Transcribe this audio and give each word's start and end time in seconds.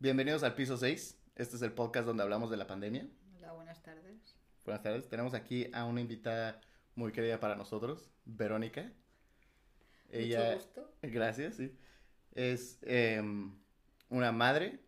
Bienvenidos 0.00 0.44
al 0.44 0.54
piso 0.54 0.76
6. 0.76 1.18
Este 1.34 1.56
es 1.56 1.62
el 1.62 1.72
podcast 1.72 2.06
donde 2.06 2.22
hablamos 2.22 2.52
de 2.52 2.56
la 2.56 2.68
pandemia. 2.68 3.08
Hola, 3.36 3.50
buenas 3.54 3.82
tardes. 3.82 4.36
Buenas 4.64 4.80
tardes. 4.80 5.08
Tenemos 5.08 5.34
aquí 5.34 5.68
a 5.72 5.86
una 5.86 6.00
invitada 6.00 6.60
muy 6.94 7.10
querida 7.10 7.40
para 7.40 7.56
nosotros, 7.56 8.08
Verónica. 8.24 8.92
Mucho 10.12 10.54
gusto. 10.54 10.94
Gracias, 11.02 11.56
sí. 11.56 11.76
Es 12.32 12.78
em, 12.82 13.58
una 14.08 14.30
madre 14.30 14.78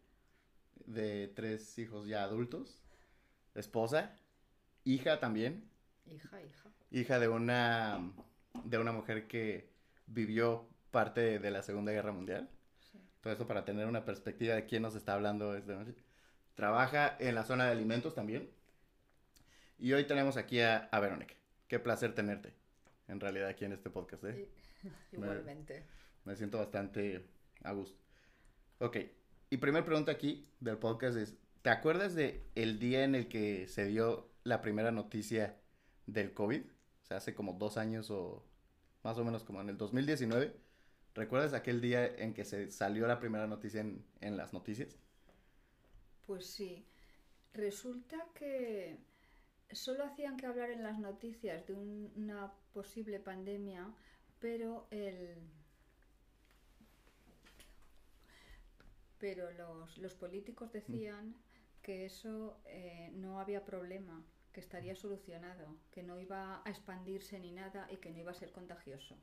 de 0.86 1.26
tres 1.34 1.76
hijos 1.80 2.06
ya 2.06 2.22
adultos, 2.22 2.80
esposa, 3.56 4.14
hija 4.84 5.18
también. 5.18 5.68
Hija, 6.06 6.40
hija. 6.40 6.70
Hija 6.92 7.18
de 7.18 7.26
una, 7.26 8.12
de 8.62 8.78
una 8.78 8.92
mujer 8.92 9.26
que 9.26 9.72
vivió 10.06 10.68
parte 10.92 11.40
de 11.40 11.50
la 11.50 11.64
Segunda 11.64 11.90
Guerra 11.90 12.12
Mundial. 12.12 12.48
Todo 13.20 13.32
esto 13.32 13.46
para 13.46 13.64
tener 13.64 13.86
una 13.86 14.04
perspectiva 14.04 14.54
de 14.54 14.66
quién 14.66 14.82
nos 14.82 14.94
está 14.94 15.14
hablando 15.14 15.54
esta 15.54 15.74
noche. 15.74 15.94
Trabaja 16.54 17.16
en 17.18 17.34
la 17.34 17.44
zona 17.44 17.66
de 17.66 17.72
alimentos 17.72 18.14
también. 18.14 18.50
Y 19.78 19.92
hoy 19.92 20.04
tenemos 20.04 20.36
aquí 20.36 20.60
a, 20.60 20.88
Verónica. 20.92 21.34
Qué 21.68 21.78
placer 21.78 22.14
tenerte, 22.14 22.52
en 23.08 23.20
realidad, 23.20 23.48
aquí 23.48 23.64
en 23.64 23.72
este 23.72 23.90
podcast. 23.90 24.24
¿eh? 24.24 24.48
igualmente. 25.12 25.84
Me, 26.24 26.36
siento 26.36 26.58
bastante 26.58 27.26
a 27.62 27.72
gusto. 27.72 27.98
Ok, 28.78 28.96
y 29.50 29.56
primera 29.58 29.84
pregunta 29.84 30.12
aquí 30.12 30.48
del 30.60 30.78
podcast 30.78 31.16
es, 31.18 31.34
¿te 31.62 31.70
acuerdas 31.70 32.14
de 32.14 32.46
el 32.54 32.78
día 32.78 33.04
en 33.04 33.14
el 33.14 33.28
que 33.28 33.68
se 33.68 33.84
dio 33.84 34.30
la 34.44 34.62
primera 34.62 34.90
noticia 34.90 35.56
del 36.06 36.32
COVID? 36.32 36.62
O 36.62 37.06
sea, 37.06 37.18
hace 37.18 37.34
como 37.34 37.54
dos 37.54 37.76
años 37.76 38.10
o 38.10 38.42
más 39.02 39.18
o 39.18 39.24
menos 39.24 39.44
como 39.44 39.60
en 39.60 39.68
el 39.68 39.76
2019 39.76 40.54
¿Recuerdas 41.20 41.52
aquel 41.52 41.82
día 41.82 42.06
en 42.16 42.32
que 42.32 42.46
se 42.46 42.70
salió 42.70 43.06
la 43.06 43.20
primera 43.20 43.46
noticia 43.46 43.82
en, 43.82 44.36
las 44.38 44.54
noticias? 44.54 44.96
Pues 46.26 46.46
sí. 46.46 46.86
Resulta 47.52 48.26
que 48.32 48.96
solo 49.70 50.02
hacían 50.04 50.38
que 50.38 50.46
hablar 50.46 50.70
en 50.70 50.82
las 50.82 50.98
noticias 50.98 51.66
de 51.66 51.74
una 51.74 52.50
posible 52.72 53.20
pandemia, 53.20 53.92
pero 54.38 54.88
el 54.90 55.36
pero 59.18 59.50
los, 59.98 60.14
políticos 60.14 60.72
decían 60.72 61.34
que 61.82 62.06
eso 62.06 62.62
eh, 62.64 63.10
no 63.12 63.40
había 63.40 63.66
problema, 63.66 64.24
que 64.54 64.60
estaría 64.60 64.96
solucionado, 64.96 65.76
que 65.90 66.02
no 66.02 66.18
iba 66.18 66.62
a 66.64 66.70
expandirse 66.70 67.38
ni 67.38 67.52
nada 67.52 67.86
y 67.90 67.98
que 67.98 68.10
no 68.10 68.20
iba 68.20 68.30
a 68.30 68.34
ser 68.42 68.52
contagioso. 68.52 69.18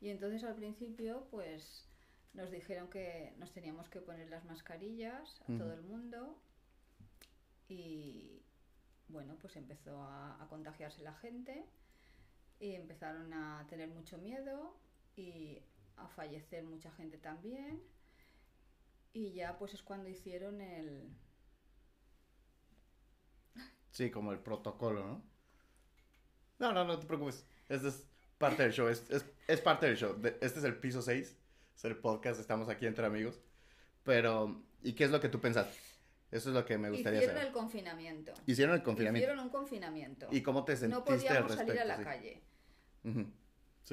Y 0.00 0.10
entonces 0.10 0.44
al 0.44 0.54
principio, 0.54 1.26
pues 1.30 1.88
nos 2.34 2.50
dijeron 2.50 2.88
que 2.88 3.34
nos 3.38 3.52
teníamos 3.52 3.88
que 3.88 4.00
poner 4.00 4.28
las 4.28 4.44
mascarillas 4.44 5.40
a 5.42 5.58
todo 5.58 5.72
el 5.72 5.82
mundo 5.82 6.40
y 7.68 8.42
bueno, 9.08 9.36
pues 9.40 9.56
empezó 9.56 10.02
a, 10.02 10.46
contagiarse 10.48 11.02
la 11.02 11.14
gente 11.14 11.66
y 12.60 12.74
empezaron 12.74 13.32
a 13.32 13.66
tener 13.68 13.88
mucho 13.88 14.18
miedo 14.18 14.78
y 15.16 15.62
a 15.96 16.08
fallecer 16.08 16.64
mucha 16.64 16.92
gente 16.92 17.18
también 17.18 17.82
y 19.12 19.32
ya 19.32 19.58
pues 19.58 19.74
es 19.74 19.82
cuando 19.82 20.08
hicieron 20.08 20.60
el... 20.60 21.10
Sí, 23.90 24.10
como 24.10 24.32
el 24.32 24.38
protocolo, 24.38 25.04
¿no? 25.04 25.22
No, 26.60 26.72
no, 26.72 26.84
no 26.84 26.98
te 26.98 27.06
preocupes. 27.06 27.44
Este 27.68 27.88
es 27.88 28.08
parte 28.38 28.62
del 28.62 28.72
show, 28.72 28.88
es, 28.88 29.04
es, 29.46 29.60
parte 29.60 29.86
del 29.86 29.96
show. 29.96 30.16
Este 30.40 30.58
es 30.58 30.64
el 30.64 30.76
piso 30.76 31.02
6, 31.02 31.36
es 31.76 31.84
el 31.84 31.96
podcast, 31.96 32.40
estamos 32.40 32.68
aquí 32.68 32.86
entre 32.86 33.04
amigos. 33.04 33.40
Pero, 34.04 34.62
¿y 34.82 34.94
qué 34.94 35.04
es 35.04 35.10
lo 35.10 35.20
que 35.20 35.28
tú 35.28 35.40
pensaste? 35.40 35.76
Eso 36.30 36.50
es 36.50 36.54
lo 36.54 36.64
que 36.64 36.76
me 36.76 36.90
gustaría 36.90 37.20
Hicieron 37.20 37.42
el 37.42 37.52
confinamiento. 37.52 38.34
Hicieron 38.46 38.74
el 38.74 38.82
confinamiento. 38.82 39.24
Hicieron 39.24 39.44
un 39.44 39.50
confinamiento. 39.50 40.28
¿Y 40.30 40.42
cómo 40.42 40.64
te 40.64 40.76
sentiste 40.76 40.98
No 40.98 41.04
podíamos 41.04 41.54
salir 41.54 41.80
a 41.80 41.84
la 41.84 42.00
calle. 42.00 42.42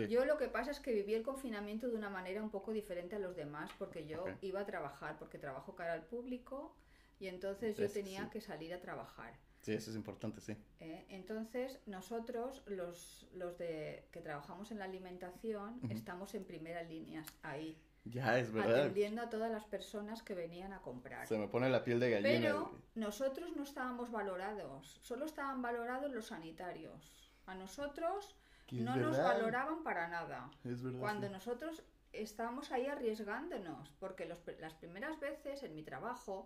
Yo 0.10 0.26
lo 0.26 0.38
que 0.38 0.48
pasa 0.48 0.72
es 0.72 0.80
que 0.80 0.92
viví 0.92 1.14
el 1.14 1.24
confinamiento 1.24 1.88
de 1.88 1.96
una 1.96 2.10
manera 2.10 2.44
un 2.44 2.50
poco 2.50 2.74
diferente 2.74 3.16
a 3.16 3.20
los 3.20 3.36
demás 3.36 3.72
porque 3.80 4.06
yo 4.06 4.26
iba 4.42 4.60
a 4.60 4.66
trabajar, 4.66 5.18
porque 5.18 5.38
trabajo 5.38 5.76
cara 5.76 5.94
al 5.94 6.04
público 6.04 6.76
y 7.20 7.28
entonces 7.28 7.78
yo 7.78 7.90
tenía 7.90 8.30
que 8.30 8.42
salir 8.42 8.74
a 8.74 8.82
trabajar. 8.82 9.34
Sí, 9.66 9.74
eso 9.74 9.90
es 9.90 9.96
importante, 9.96 10.42
sí. 10.42 10.56
Eh, 10.80 11.08
entonces, 11.10 11.80
nosotros, 11.88 12.62
los, 12.68 13.26
los 13.34 13.58
de 13.58 14.08
que 14.12 14.22
trabajamos 14.22 14.70
en 14.70 14.78
la 14.78 14.86
alimentación, 14.86 15.80
estamos 15.90 16.36
en 16.36 16.44
primera 16.44 16.84
línea 16.84 17.24
ahí. 17.42 17.76
Ya, 18.04 18.38
es 18.38 18.52
verdad. 18.52 18.82
Atendiendo 18.82 19.24
a 19.24 19.30
todas 19.32 19.52
las 19.52 19.66
personas 19.66 20.22
que 20.22 20.36
venían 20.36 20.72
a 20.72 20.84
comprar. 20.84 21.26
Se 21.26 21.36
me 21.40 21.48
pone 21.48 21.68
la 21.72 21.84
piel 21.84 22.00
de 22.00 22.12
gallina. 22.12 22.40
Pero 22.42 22.80
nosotros 22.94 23.56
no 23.56 23.64
estábamos 23.64 24.12
valorados, 24.12 25.00
solo 25.02 25.26
estaban 25.26 25.64
valorados 25.64 26.12
los 26.12 26.28
sanitarios. 26.28 27.34
A 27.48 27.56
nosotros 27.56 28.36
no 28.70 28.96
nos 28.96 29.18
valoraban 29.18 29.82
para 29.82 30.08
nada. 30.08 30.52
Es 30.64 30.84
verdad. 30.84 31.00
Cuando 31.00 31.28
nosotros 31.28 31.82
estábamos 32.14 32.72
ahí 32.72 32.86
arriesgándonos, 32.86 33.90
porque 34.00 34.28
los, 34.28 34.44
las 34.60 34.76
primeras 34.76 35.20
veces 35.20 35.64
en 35.64 35.74
mi 35.74 35.82
trabajo 35.82 36.46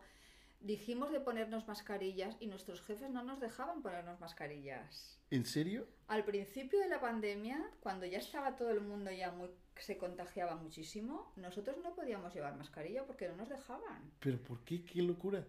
dijimos 0.62 1.12
de 1.12 1.20
ponernos 1.20 1.68
mascarillas 1.68 2.36
y 2.40 2.48
nuestros 2.48 2.82
jefes 2.82 3.10
no 3.10 3.24
nos 3.24 3.40
dejaban 3.40 3.82
ponernos 3.82 4.20
mascarillas. 4.20 5.20
¿En 5.32 5.46
serio? 5.46 5.88
Al 6.08 6.26
principio 6.26 6.80
de 6.80 6.90
la 6.90 7.00
pandemia, 7.00 7.72
cuando 7.80 8.06
ya 8.06 8.18
estaba 8.18 8.56
todo 8.56 8.72
el 8.72 8.82
mundo 8.82 9.12
ya 9.12 9.32
muy 9.32 9.50
se 9.80 9.98
contagiaba 9.98 10.56
muchísimo, 10.56 11.32
nosotros 11.38 11.78
no 11.84 11.96
podíamos 11.96 12.34
llevar 12.34 12.58
mascarilla 12.58 13.06
porque 13.06 13.28
no 13.28 13.36
nos 13.38 13.50
dejaban. 13.50 14.12
¿Pero 14.20 14.38
por 14.42 14.64
qué? 14.66 14.84
¡Qué 14.84 15.02
locura! 15.02 15.46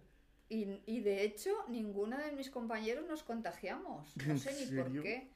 Y, 0.49 0.81
y 0.87 1.01
de 1.01 1.25
hecho, 1.25 1.51
ninguno 1.69 2.17
de 2.19 2.33
mis 2.33 2.51
compañeros 2.51 3.07
nos 3.07 3.23
contagiamos. 3.23 4.17
No 4.27 4.39
sé 4.39 4.55
ni 4.55 4.77
por 4.77 5.03
qué. 5.03 5.31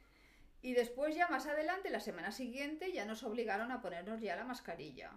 Y 0.63 0.73
después 0.73 1.15
ya 1.15 1.29
más 1.29 1.47
adelante, 1.47 1.91
la 1.91 2.01
semana 2.01 2.33
siguiente, 2.33 2.93
ya 2.93 3.05
nos 3.05 3.23
obligaron 3.23 3.71
a 3.71 3.83
ponernos 3.83 4.21
ya 4.21 4.35
la 4.35 4.45
mascarilla. 4.45 5.13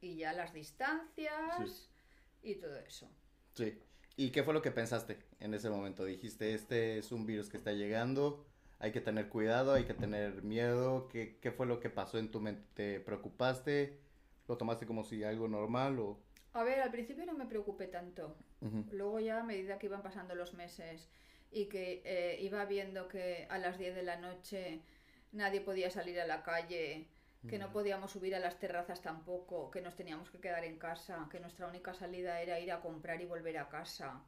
Y 0.00 0.16
ya 0.16 0.32
las 0.32 0.52
distancias 0.52 1.90
y 2.42 2.54
todo 2.56 2.78
eso. 2.78 3.08
Sí. 3.54 3.78
¿Y 4.16 4.30
qué 4.30 4.42
fue 4.42 4.54
lo 4.54 4.62
que 4.62 4.70
pensaste 4.70 5.18
en 5.40 5.54
ese 5.54 5.70
momento? 5.70 6.04
Dijiste, 6.04 6.54
este 6.54 6.98
es 6.98 7.10
un 7.10 7.26
virus 7.26 7.48
que 7.48 7.56
está 7.56 7.72
llegando, 7.72 8.44
hay 8.78 8.92
que 8.92 9.00
tener 9.00 9.28
cuidado, 9.28 9.72
hay 9.72 9.84
que 9.84 9.94
tener 9.94 10.42
miedo. 10.42 11.08
¿Qué, 11.08 11.38
qué 11.40 11.50
fue 11.50 11.66
lo 11.66 11.80
que 11.80 11.90
pasó 11.90 12.18
en 12.18 12.30
tu 12.30 12.40
mente? 12.40 12.62
¿Te 12.74 13.00
preocupaste? 13.00 13.98
¿Lo 14.46 14.56
tomaste 14.56 14.86
como 14.86 15.04
si 15.04 15.24
algo 15.24 15.48
normal 15.48 15.98
o...? 15.98 16.20
A 16.52 16.62
ver, 16.62 16.80
al 16.80 16.92
principio 16.92 17.26
no 17.26 17.32
me 17.34 17.46
preocupé 17.46 17.88
tanto. 17.88 18.36
Luego 18.92 19.18
ya 19.20 19.40
a 19.40 19.42
medida 19.44 19.78
que 19.78 19.86
iban 19.86 20.02
pasando 20.02 20.34
los 20.34 20.54
meses 20.54 21.08
y 21.50 21.66
que 21.66 22.00
eh, 22.04 22.38
iba 22.40 22.64
viendo 22.64 23.08
que 23.08 23.46
a 23.50 23.58
las 23.58 23.78
10 23.78 23.94
de 23.94 24.02
la 24.04 24.16
noche 24.16 24.80
nadie 25.32 25.60
podía 25.60 25.90
salir 25.90 26.18
a 26.20 26.26
la 26.26 26.42
calle, 26.42 27.08
que 27.48 27.58
no 27.58 27.70
podíamos 27.70 28.12
subir 28.12 28.34
a 28.34 28.40
las 28.40 28.58
terrazas 28.58 29.02
tampoco, 29.02 29.70
que 29.70 29.80
nos 29.80 29.94
teníamos 29.94 30.30
que 30.30 30.40
quedar 30.40 30.64
en 30.64 30.78
casa, 30.78 31.28
que 31.30 31.40
nuestra 31.40 31.66
única 31.66 31.94
salida 31.94 32.40
era 32.40 32.58
ir 32.60 32.72
a 32.72 32.80
comprar 32.80 33.20
y 33.20 33.26
volver 33.26 33.58
a 33.58 33.68
casa. 33.68 34.22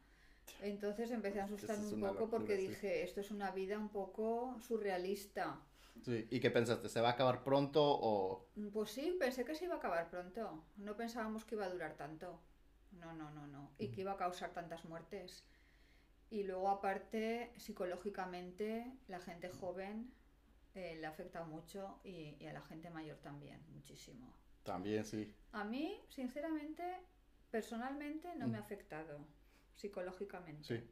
Entonces 0.62 1.10
empecé 1.10 1.40
a 1.40 1.44
asustarme 1.44 1.86
un 1.86 2.00
poco 2.00 2.30
porque 2.30 2.56
dije, 2.56 3.02
esto 3.02 3.20
es 3.20 3.30
una 3.30 3.50
vida 3.50 3.78
un 3.78 3.88
poco 3.88 4.56
surrealista. 4.60 5.60
Sí. 6.02 6.26
¿Y 6.30 6.40
qué 6.40 6.50
pensaste? 6.50 6.88
¿Se 6.88 7.00
va 7.00 7.08
a 7.08 7.12
acabar 7.12 7.42
pronto 7.42 7.82
o...? 7.82 8.46
Pues 8.72 8.90
sí, 8.90 9.16
pensé 9.18 9.44
que 9.44 9.54
se 9.54 9.64
iba 9.64 9.74
a 9.74 9.78
acabar 9.78 10.10
pronto. 10.10 10.64
No 10.76 10.96
pensábamos 10.96 11.44
que 11.44 11.54
iba 11.54 11.64
a 11.64 11.70
durar 11.70 11.94
tanto. 11.94 12.38
No, 12.92 13.14
no, 13.14 13.30
no, 13.30 13.46
no. 13.46 13.72
Y 13.78 13.88
que 13.88 14.02
iba 14.02 14.12
a 14.12 14.16
causar 14.16 14.52
tantas 14.52 14.84
muertes. 14.84 15.44
Y 16.30 16.42
luego 16.42 16.68
aparte, 16.68 17.52
psicológicamente, 17.56 18.92
la 19.08 19.20
gente 19.20 19.48
joven 19.48 20.12
eh, 20.76 20.94
le 21.00 21.06
afecta 21.06 21.42
mucho 21.42 22.00
y, 22.04 22.44
a 22.44 22.52
la 22.52 22.60
gente 22.60 22.90
mayor 22.90 23.16
también, 23.18 23.58
muchísimo. 23.72 24.30
También, 24.62 25.06
sí. 25.06 25.34
A 25.52 25.64
mí, 25.64 25.98
sinceramente, 26.10 26.82
personalmente 27.50 28.36
no 28.36 28.46
me 28.46 28.58
ha 28.58 28.60
mm. 28.60 28.64
afectado 28.64 29.26
psicológicamente. 29.74 30.64
Sí. 30.64 30.84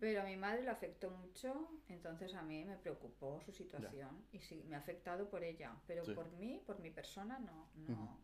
Pero 0.00 0.22
a 0.22 0.24
mi 0.24 0.36
madre 0.36 0.62
le 0.62 0.70
afectó 0.70 1.10
mucho, 1.10 1.68
entonces 1.88 2.34
a 2.34 2.42
mí 2.42 2.64
me 2.64 2.78
preocupó 2.78 3.40
su 3.42 3.52
situación 3.52 4.24
y 4.32 4.40
sí, 4.40 4.64
me 4.66 4.76
ha 4.76 4.78
afectado 4.78 5.28
por 5.28 5.44
ella, 5.44 5.76
pero 5.86 6.02
por 6.14 6.32
mí, 6.32 6.62
por 6.66 6.80
mi 6.80 6.90
persona, 6.90 7.38
no, 7.38 7.68
no. 7.74 8.18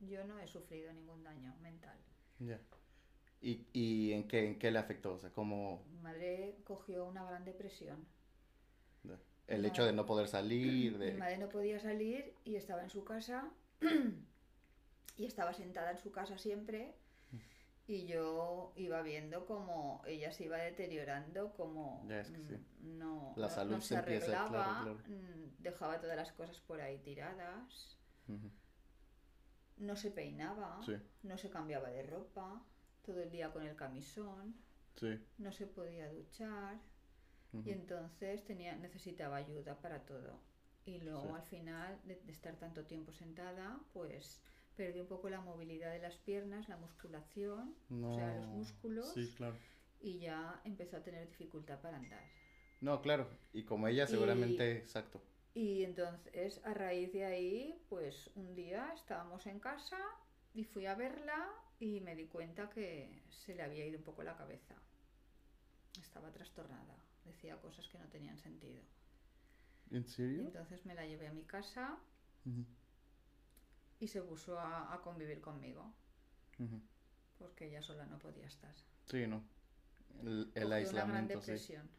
Yo 0.00 0.24
no 0.24 0.38
he 0.38 0.46
sufrido 0.46 0.92
ningún 0.92 1.24
daño 1.24 1.56
mental. 1.62 1.98
Ya. 2.38 2.60
¿Y, 3.40 3.66
¿Y, 3.72 4.12
en, 4.12 4.28
qué, 4.28 4.46
en 4.46 4.58
qué 4.58 4.70
le 4.70 4.78
afectó? 4.78 5.14
O 5.14 5.18
sea, 5.18 5.32
¿cómo...? 5.32 5.84
Mi 5.88 5.98
madre 6.00 6.58
cogió 6.64 7.06
una 7.06 7.24
gran 7.24 7.44
depresión. 7.44 8.06
El 9.46 9.64
hecho 9.64 9.84
de 9.84 9.92
no 9.92 10.06
poder 10.06 10.28
salir. 10.28 10.98
De... 10.98 11.12
Mi 11.12 11.18
madre 11.18 11.38
no 11.38 11.48
podía 11.48 11.78
salir 11.78 12.34
y 12.44 12.56
estaba 12.56 12.82
en 12.82 12.90
su 12.90 13.04
casa 13.04 13.50
y 15.16 15.24
estaba 15.24 15.52
sentada 15.52 15.90
en 15.90 15.98
su 15.98 16.10
casa 16.10 16.38
siempre 16.38 16.94
y 17.86 18.06
yo 18.06 18.72
iba 18.76 19.02
viendo 19.02 19.44
como 19.44 20.02
ella 20.06 20.32
se 20.32 20.44
iba 20.44 20.56
deteriorando, 20.56 21.52
como 21.52 22.04
mm, 22.04 22.98
no, 22.98 23.34
La 23.36 23.48
salud 23.50 23.80
se, 23.80 23.96
arreglaba, 23.96 24.84
mm, 25.06 25.62
dejaba 25.62 26.00
todas 26.00 26.16
las 26.16 26.32
cosas 26.32 26.60
por 26.60 26.80
ahí 26.80 26.98
tiradas, 26.98 27.98
no 29.76 29.96
se 29.96 30.10
peinaba, 30.10 30.80
no 31.22 31.36
se 31.38 31.50
cambiaba 31.50 31.90
de 31.90 32.04
ropa. 32.04 32.64
todo 33.04 33.22
el 33.22 33.30
día 33.30 33.52
con 33.52 33.66
el 33.66 33.76
camisón, 33.76 34.56
Sí. 34.96 35.18
no 35.36 35.52
se 35.52 35.66
podía 35.66 36.10
duchar 36.10 36.80
y 37.64 37.70
entonces 37.70 38.44
tenía, 38.44 38.76
necesitaba 38.76 39.36
ayuda 39.36 39.78
para 39.80 40.04
todo. 40.04 40.40
Y 40.86 40.98
luego 41.00 41.22
Sí. 41.22 41.28
al 41.34 41.42
final 41.42 42.00
de, 42.04 42.16
de 42.16 42.32
estar 42.32 42.56
tanto 42.56 42.84
tiempo 42.84 43.12
sentada, 43.12 43.80
pues 43.92 44.42
perdí 44.76 45.00
un 45.00 45.06
poco 45.06 45.28
la 45.30 45.40
movilidad 45.40 45.92
de 45.92 46.00
las 46.00 46.16
piernas, 46.16 46.68
la 46.68 46.76
musculación, 46.76 47.74
o 47.90 48.14
sea, 48.14 48.34
los 48.36 48.46
músculos 48.48 49.12
Sí, 49.14 49.32
claro. 49.36 49.56
y 50.00 50.18
ya 50.18 50.60
empezó 50.64 50.96
a 50.96 51.02
tener 51.02 51.26
dificultad 51.28 51.80
para 51.80 51.96
andar. 51.98 52.24
No, 52.80 53.00
claro. 53.00 53.28
Y 53.52 53.62
como 53.64 53.88
ella 53.88 54.04
Y- 54.04 54.08
seguramente, 54.08 54.78
exacto. 54.78 55.22
Y 55.54 55.84
entonces, 55.84 56.60
a 56.64 56.74
raíz 56.74 57.12
de 57.12 57.24
ahí, 57.24 57.80
pues 57.88 58.30
un 58.34 58.54
día 58.56 58.92
estábamos 58.94 59.46
en 59.46 59.60
casa 59.60 59.98
y 60.52 60.64
fui 60.64 60.86
a 60.86 60.94
verla 60.96 61.48
y 61.78 62.00
me 62.00 62.16
di 62.16 62.26
cuenta 62.26 62.68
que 62.68 63.22
se 63.30 63.54
le 63.54 63.62
había 63.62 63.86
ido 63.86 63.98
un 63.98 64.04
poco 64.04 64.22
la 64.24 64.36
cabeza. 64.36 64.74
Estaba 66.00 66.32
trastornada, 66.32 66.96
decía 67.24 67.56
cosas 67.60 67.88
que 67.88 67.98
no 67.98 68.06
tenían 68.08 68.38
sentido. 68.38 68.82
¿En 69.90 70.06
serio? 70.06 70.42
Entonces 70.42 70.84
me 70.86 70.94
la 70.94 71.06
llevé 71.06 71.28
a 71.28 71.32
mi 71.32 71.44
casa 71.44 71.98
y 74.00 74.08
se 74.08 74.22
puso 74.22 74.58
a, 74.58 74.92
a 74.92 75.00
convivir 75.02 75.40
conmigo, 75.40 75.92
porque 77.38 77.66
ella 77.68 77.82
sola 77.82 78.06
no 78.06 78.18
podía 78.18 78.46
estar. 78.46 78.74
Sí, 79.06 79.26
no. 79.26 79.42
El, 80.22 80.28
el 80.28 80.44
Cogió 80.44 80.66
una 80.66 80.66
gran 80.66 80.72
aislamiento, 80.72 81.40
sí. 81.40 81.50
depresión. 81.52 81.90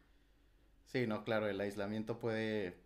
Sí, 0.86 1.06
no, 1.06 1.24
claro, 1.24 1.48
el 1.48 1.60
aislamiento 1.60 2.18
puede... 2.18 2.78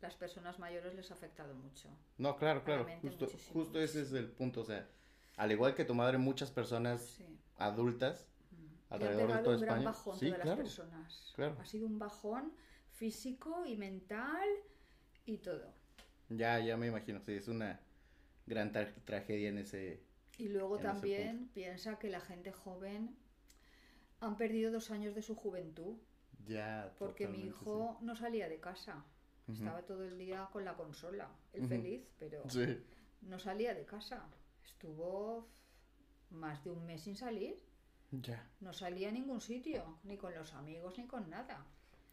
Las 0.00 0.14
personas 0.16 0.58
mayores 0.58 0.94
les 0.94 1.10
ha 1.10 1.14
afectado 1.14 1.54
mucho. 1.54 1.88
No, 2.18 2.36
claro, 2.36 2.64
claro. 2.64 2.86
Justo, 3.00 3.26
justo 3.52 3.80
ese 3.80 4.02
es 4.02 4.12
el 4.12 4.28
punto. 4.28 4.60
O 4.62 4.64
sea, 4.64 4.88
al 5.36 5.52
igual 5.52 5.74
que 5.74 5.84
tu 5.84 5.94
madre, 5.94 6.18
muchas 6.18 6.50
personas 6.50 7.02
Sí. 7.02 7.38
adultas 7.56 8.26
alrededor 8.94 9.20
ha 9.22 9.22
de 9.22 9.26
pegado 9.26 9.44
toda 9.44 9.56
un 9.56 9.62
gran 9.62 9.84
bajón 9.84 10.18
Sí, 10.18 10.26
todas 10.26 10.38
las 10.38 10.44
claro. 10.46 10.62
personas. 10.62 11.32
claro. 11.34 11.56
Ha 11.60 11.64
sido 11.64 11.86
un 11.86 11.98
bajón 11.98 12.52
físico 12.90 13.64
y 13.66 13.76
mental 13.76 14.48
y 15.26 15.38
todo. 15.38 15.72
Ya, 16.28 16.58
ya 16.60 16.76
me 16.76 16.86
imagino. 16.88 17.20
Sí, 17.20 17.32
es 17.32 17.48
una 17.48 17.80
gran 18.46 18.72
tra- 18.72 18.94
tragedia 19.04 19.48
en 19.48 19.58
ese... 19.58 20.02
Y 20.38 20.48
luego 20.48 20.78
también 20.78 21.48
piensa 21.52 21.98
que 21.98 22.08
la 22.08 22.20
gente 22.20 22.52
joven 22.52 23.16
han 24.20 24.36
perdido 24.36 24.70
dos 24.72 24.90
años 24.90 25.14
de 25.14 25.22
su 25.22 25.34
juventud, 25.34 25.96
Ya, 26.46 26.92
porque 26.98 27.28
mi 27.28 27.40
hijo 27.46 27.98
no 28.00 28.16
salía 28.16 28.48
de 28.48 28.58
casa. 28.60 29.04
Ujú. 29.48 29.52
Estaba 29.58 29.82
todo 29.82 30.04
el 30.04 30.16
día 30.18 30.48
con 30.52 30.64
la 30.64 30.74
consola, 30.74 31.28
el 31.52 31.60
Ujú. 31.62 31.68
feliz, 31.68 32.02
pero 32.18 32.42
Sí. 32.48 32.64
Sí. 32.64 32.82
no 33.22 33.38
salía 33.38 33.74
de 33.74 33.84
casa. 33.84 34.26
Estuvo 34.64 35.48
más 36.30 36.62
de 36.64 36.70
un 36.70 36.86
mes 36.86 37.02
sin 37.02 37.16
salir. 37.16 37.60
Ya, 38.12 38.46
No 38.60 38.72
salía 38.72 39.08
a 39.08 39.12
ningún 39.12 39.40
sitio, 39.40 39.98
ni 40.04 40.16
con 40.18 40.34
los 40.34 40.52
amigos, 40.52 40.98
ni 40.98 41.06
con 41.06 41.28
nada. 41.30 41.64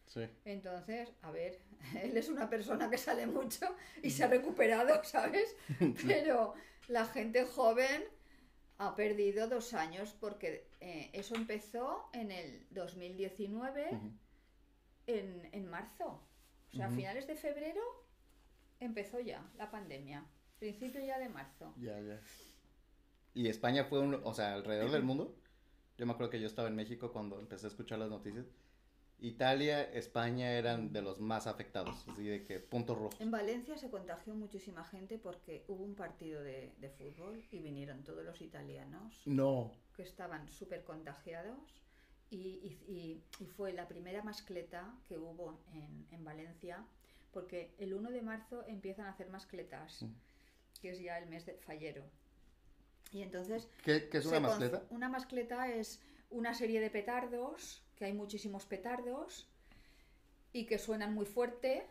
sí. 0.06 0.22
Entonces, 0.44 1.12
a 1.22 1.30
ver, 1.30 1.60
él 2.02 2.16
es 2.16 2.28
una 2.28 2.48
persona 2.48 2.88
que 2.90 2.98
sale 2.98 3.26
mucho 3.26 3.76
y 4.02 4.10
se 4.10 4.24
ha 4.24 4.28
recuperado, 4.28 5.04
¿sabes? 5.04 5.54
Pero 6.06 6.54
la 6.88 7.04
gente 7.06 7.44
joven 7.44 8.02
ha 8.78 8.94
perdido 8.94 9.46
dos 9.46 9.74
años 9.74 10.16
porque 10.18 10.66
eh, 10.80 11.10
eso 11.12 11.34
empezó 11.34 12.08
en 12.14 12.30
el 12.32 12.66
2019, 12.70 13.88
Ujú. 13.92 14.10
en, 15.06 15.48
en 15.52 15.66
marzo. 15.68 16.22
O 16.72 16.76
sea, 16.76 16.86
a 16.86 16.90
finales 16.90 17.26
de 17.26 17.34
febrero 17.36 17.82
empezó 18.78 19.20
ya 19.20 19.44
la 19.58 19.70
pandemia. 19.70 20.24
Principio 20.58 21.04
ya 21.04 21.18
de 21.18 21.28
marzo. 21.28 21.74
Ya, 21.76 22.00
ya. 22.00 22.20
¿Y 23.34 23.48
España 23.48 23.84
fue 23.84 23.98
un, 24.00 24.14
o 24.24 24.32
sea, 24.34 24.54
alrededor 24.54 24.90
del 24.90 25.02
mundo? 25.02 25.36
Yo 26.00 26.06
me 26.06 26.12
acuerdo 26.14 26.30
que 26.30 26.40
yo 26.40 26.46
estaba 26.46 26.68
en 26.68 26.76
México 26.76 27.12
cuando 27.12 27.38
empecé 27.38 27.66
a 27.66 27.68
escuchar 27.68 27.98
las 27.98 28.08
noticias. 28.08 28.46
Italia, 29.18 29.82
España 29.82 30.50
eran 30.52 30.94
de 30.94 31.02
los 31.02 31.20
más 31.20 31.46
afectados, 31.46 32.08
así 32.08 32.22
de 32.24 32.42
que 32.46 32.58
puntos 32.58 32.96
rojos. 32.96 33.20
En 33.20 33.30
Valencia 33.30 33.76
se 33.76 33.90
contagió 33.90 34.34
muchísima 34.34 34.82
gente 34.82 35.18
porque 35.18 35.62
hubo 35.68 35.84
un 35.84 35.94
partido 35.94 36.42
de, 36.42 36.72
de 36.78 36.88
fútbol 36.88 37.44
y 37.50 37.58
vinieron 37.60 38.02
todos 38.02 38.24
los 38.24 38.40
italianos 38.40 39.20
No. 39.26 39.72
que 39.94 40.00
estaban 40.04 40.50
súper 40.50 40.84
contagiados 40.84 41.58
y, 42.30 42.36
y- 42.38 42.82
y- 42.88 43.24
y 43.44 43.46
fue 43.48 43.74
la 43.74 43.86
primera 43.86 44.22
mascleta 44.22 44.94
que 45.06 45.18
hubo 45.18 45.60
en, 45.74 46.06
en 46.12 46.24
Valencia 46.24 46.82
porque 47.30 47.74
el 47.78 47.92
1 47.92 48.10
de 48.10 48.22
marzo 48.22 48.64
empiezan 48.66 49.04
a 49.04 49.10
hacer 49.10 49.28
mascletas, 49.28 50.00
Mm. 50.02 50.14
que 50.80 50.90
es 50.92 50.98
ya 50.98 51.18
el 51.18 51.28
mes 51.28 51.44
de 51.44 51.58
fallero. 51.58 52.04
Y 53.12 53.22
entonces... 53.22 53.68
¿Qué, 53.84 54.08
qué 54.08 54.18
es 54.18 54.26
una 54.26 54.40
mascleta? 54.40 54.82
Una 54.90 55.08
mascleta 55.08 55.68
es 55.68 56.00
una 56.30 56.54
serie 56.54 56.80
de 56.80 56.90
petardos, 56.90 57.82
que 57.96 58.04
hay 58.06 58.12
muchísimos 58.12 58.64
petardos 58.66 59.48
y 60.52 60.66
que 60.66 60.78
suenan 60.78 61.14
muy 61.14 61.26
fuerte 61.26 61.86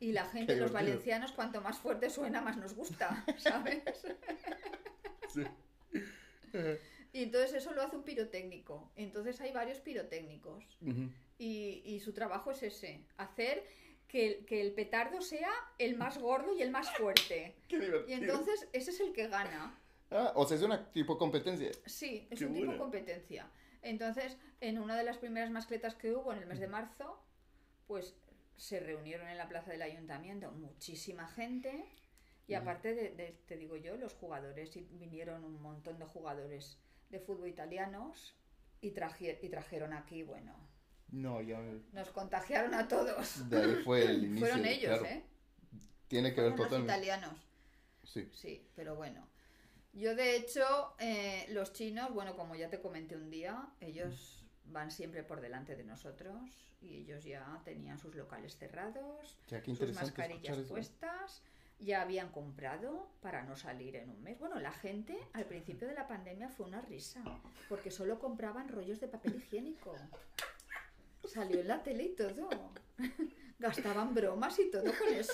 y 0.00 0.12
la 0.12 0.24
gente, 0.24 0.56
los 0.56 0.72
valencianos, 0.72 1.32
cuanto 1.32 1.60
más 1.60 1.78
fuerte 1.78 2.08
suena, 2.08 2.40
más 2.40 2.56
nos 2.56 2.74
gusta, 2.74 3.24
¿sabes? 3.38 3.82
Sí. 5.28 5.44
Y 7.12 7.24
entonces 7.24 7.54
eso 7.54 7.72
lo 7.72 7.82
hace 7.82 7.96
un 7.96 8.02
pirotécnico. 8.02 8.90
Entonces 8.96 9.40
hay 9.40 9.52
varios 9.52 9.78
pirotécnicos. 9.80 10.64
Y, 11.38 11.82
y 11.84 12.00
su 12.00 12.12
trabajo 12.12 12.50
es 12.50 12.62
ese, 12.62 13.04
hacer 13.16 13.64
que 14.08 14.26
el, 14.26 14.44
que 14.46 14.60
el 14.60 14.72
petardo 14.72 15.20
sea 15.20 15.50
el 15.78 15.96
más 15.96 16.18
gordo 16.18 16.54
y 16.56 16.62
el 16.62 16.70
más 16.70 16.90
fuerte. 16.96 17.54
Qué 17.68 17.76
Y 17.76 17.80
divertido. 17.80 18.18
entonces 18.18 18.68
ese 18.72 18.90
es 18.90 19.00
el 19.00 19.12
que 19.12 19.28
gana. 19.28 19.78
Ah, 20.10 20.32
o 20.34 20.46
sea, 20.46 20.56
es 20.56 20.62
una 20.62 20.90
tipo 20.92 21.16
competencia. 21.18 21.70
Sí, 21.86 22.26
es 22.30 22.38
Qué 22.38 22.46
un 22.46 22.52
tipo 22.54 22.66
buena. 22.66 22.80
competencia. 22.80 23.48
Entonces, 23.82 24.36
en 24.60 24.78
una 24.78 24.96
de 24.96 25.04
las 25.04 25.18
primeras 25.18 25.50
mascletas 25.50 25.94
que 25.94 26.12
hubo 26.12 26.32
en 26.32 26.38
el 26.40 26.46
mes 26.46 26.58
de 26.60 26.68
marzo, 26.68 27.22
pues 27.86 28.14
se 28.56 28.80
reunieron 28.80 29.28
en 29.28 29.38
la 29.38 29.48
plaza 29.48 29.70
del 29.70 29.82
ayuntamiento 29.82 30.50
muchísima 30.52 31.28
gente. 31.28 31.84
Y 32.46 32.54
aparte 32.54 32.94
de, 32.94 33.10
de- 33.10 33.38
te 33.46 33.56
digo 33.56 33.76
yo, 33.76 33.96
los 33.96 34.12
jugadores, 34.14 34.76
y 34.76 34.80
vinieron 34.90 35.44
un 35.44 35.62
montón 35.62 35.98
de 35.98 36.04
jugadores 36.04 36.78
de 37.08 37.20
fútbol 37.20 37.48
italianos 37.48 38.34
y, 38.80 38.90
traje- 38.90 39.38
y 39.40 39.48
trajeron 39.48 39.92
aquí, 39.92 40.24
bueno, 40.24 40.52
No, 41.12 41.40
ya. 41.40 41.60
nos 41.92 42.10
contagiaron 42.10 42.74
a 42.74 42.88
todos. 42.88 43.48
De 43.48 43.62
ahí 43.62 43.74
fue 43.84 44.02
el 44.04 44.24
inicio. 44.24 44.46
Fueron 44.48 44.66
ellos, 44.66 44.98
claro. 44.98 45.06
¿eh? 45.06 45.24
Tiene 46.08 46.34
que 46.34 46.40
ver 46.40 46.50
Fueron 46.56 46.58
los 46.58 46.68
totalmente. 46.86 46.92
italianos. 47.08 47.40
Sí. 48.02 48.28
Sí, 48.34 48.68
pero 48.74 48.96
bueno. 48.96 49.26
Yo 49.92 50.14
de 50.14 50.36
hecho, 50.36 50.94
eh, 50.98 51.46
los 51.50 51.72
chinos, 51.72 52.12
bueno, 52.14 52.36
como 52.36 52.54
ya 52.54 52.68
te 52.70 52.80
comenté 52.80 53.16
un 53.16 53.30
día, 53.30 53.68
ellos 53.80 54.44
van 54.66 54.90
siempre 54.90 55.22
por 55.24 55.40
delante 55.40 55.74
de 55.74 55.84
nosotros 55.84 56.38
y 56.80 56.96
ellos 56.98 57.24
ya 57.24 57.60
tenían 57.64 57.98
sus 57.98 58.14
locales 58.14 58.56
cerrados, 58.56 59.36
Ya, 59.48 59.62
sus 59.64 59.92
mascarillas 59.92 60.58
eso. 60.58 60.68
puestas, 60.68 61.42
ya 61.80 62.02
habían 62.02 62.30
comprado 62.30 63.10
para 63.20 63.42
no 63.42 63.56
salir 63.56 63.96
en 63.96 64.10
un 64.10 64.22
mes. 64.22 64.38
Bueno, 64.38 64.60
la 64.60 64.70
gente 64.72 65.18
al 65.32 65.44
principio 65.46 65.88
de 65.88 65.94
la 65.94 66.06
pandemia 66.06 66.48
fue 66.48 66.66
una 66.66 66.80
risa, 66.82 67.22
porque 67.68 67.90
solo 67.90 68.18
compraban 68.18 68.68
rollos 68.68 69.00
de 69.00 69.08
papel 69.08 69.36
higiénico. 69.36 69.96
Salió 71.24 71.60
en 71.60 71.68
la 71.68 71.82
tele 71.82 72.04
y 72.04 72.14
todo. 72.14 72.48
Gastaban 73.58 74.14
bromas 74.14 74.58
y 74.58 74.70
todo 74.70 74.84
con 74.84 75.08
eso. 75.14 75.32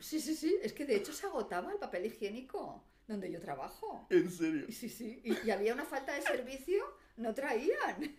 Sí, 0.00 0.20
sí, 0.20 0.34
sí. 0.34 0.56
Es 0.62 0.72
que 0.72 0.84
de 0.86 0.96
hecho 0.96 1.12
se 1.12 1.26
agotaba 1.26 1.72
el 1.72 1.78
papel 1.78 2.06
higiénico 2.06 2.84
donde 3.06 3.30
yo 3.30 3.40
trabajo. 3.40 4.06
En 4.10 4.30
serio. 4.30 4.66
Sí, 4.70 4.88
sí. 4.88 5.20
Y, 5.24 5.46
y 5.46 5.50
había 5.50 5.72
una 5.72 5.84
falta 5.84 6.14
de 6.14 6.22
servicio, 6.22 6.84
no 7.16 7.34
traían. 7.34 8.16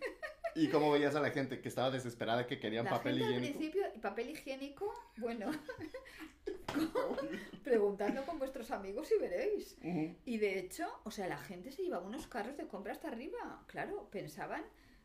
¿Y 0.56 0.68
cómo 0.68 0.90
veías 0.90 1.14
a 1.14 1.20
la 1.20 1.30
gente 1.30 1.60
que 1.60 1.68
estaba 1.68 1.90
desesperada 1.92 2.46
que 2.46 2.58
querían 2.58 2.84
La 2.86 2.90
papel 2.90 3.14
gente 3.18 3.26
al 3.26 3.32
higiénico? 3.44 3.58
principio, 3.60 4.02
papel 4.02 4.30
higiénico, 4.30 4.94
bueno, 5.18 5.50
preguntadlo 7.64 8.24
con 8.26 8.38
vuestros 8.38 8.70
amigos 8.70 9.10
y 9.16 9.20
veréis. 9.20 9.76
Y 10.24 10.38
de 10.38 10.58
hecho, 10.58 10.88
o 11.04 11.10
sea, 11.10 11.28
la 11.28 11.38
gente 11.38 11.70
se 11.70 11.82
llevaba 11.82 12.06
unos 12.06 12.26
carros 12.26 12.56
de 12.56 12.66
compra 12.66 12.92
hasta 12.92 13.08
arriba. 13.08 13.62
Claro, 13.66 14.08
pensaban. 14.10 14.64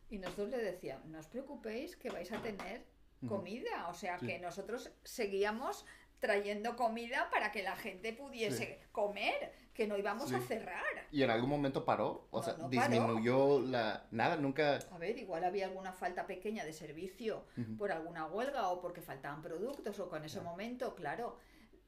Y 0.09 0.17
nosotros 0.19 0.49
le 0.49 0.57
decíamos, 0.57 1.05
no 1.07 1.19
os 1.19 1.27
preocupéis 1.27 1.95
que 1.95 2.09
vais 2.09 2.31
a 2.31 2.41
tener 2.41 2.83
comida. 3.27 3.87
O 3.89 3.93
sea, 3.93 4.19
Sí. 4.19 4.27
que 4.27 4.39
nosotros 4.39 4.91
seguíamos 5.03 5.85
trayendo 6.19 6.75
comida 6.75 7.29
para 7.29 7.51
que 7.51 7.61
la 7.63 7.75
gente 7.75 8.13
pudiese 8.13 8.79
comer, 8.91 9.53
que 9.73 9.85
no 9.87 9.97
íbamos 9.97 10.31
a 10.31 10.39
cerrar. 10.39 10.83
¿Y 11.11 11.21
en 11.23 11.29
algún 11.29 11.49
momento 11.49 11.83
paró? 11.85 12.27
O 12.31 12.37
No, 12.39 12.43
sea, 12.43 12.53
no 12.53 12.69
paró. 12.69 12.69
disminuyó 12.71 13.59
la... 13.61 14.07
Nada, 14.11 14.37
nunca... 14.37 14.79
A 14.91 14.97
ver, 14.97 15.17
igual 15.17 15.43
había 15.43 15.65
alguna 15.65 15.91
falta 15.93 16.25
pequeña 16.25 16.63
de 16.65 16.73
servicio 16.73 17.45
por 17.77 17.91
alguna 17.91 18.25
huelga 18.25 18.69
o 18.69 18.81
porque 18.81 19.01
faltaban 19.01 19.41
productos 19.41 19.99
o 19.99 20.09
con 20.09 20.23
ese 20.23 20.39
momento, 20.41 20.95
claro, 20.95 21.37